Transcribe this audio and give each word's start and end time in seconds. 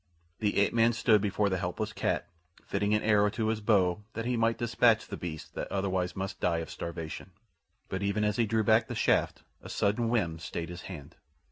The 0.39 0.57
ape 0.57 0.73
man 0.73 0.93
stood 0.93 1.21
before 1.21 1.47
the 1.47 1.59
helpless 1.59 1.93
cat 1.93 2.27
fitting 2.65 2.95
an 2.95 3.03
arrow 3.03 3.29
to 3.29 3.49
his 3.49 3.61
bow 3.61 4.01
that 4.13 4.25
he 4.25 4.35
might 4.35 4.57
dispatch 4.57 5.05
the 5.05 5.15
beast 5.15 5.53
that 5.53 5.71
otherwise 5.71 6.15
must 6.15 6.39
die 6.39 6.57
of 6.57 6.71
starvation; 6.71 7.29
but 7.87 8.01
even 8.01 8.23
as 8.23 8.37
he 8.37 8.47
drew 8.47 8.63
back 8.63 8.87
the 8.87 8.95
shaft 8.95 9.43
a 9.61 9.69
sudden 9.69 10.09
whim 10.09 10.39
stayed 10.39 10.69
his 10.69 10.81
hand. 10.89 11.17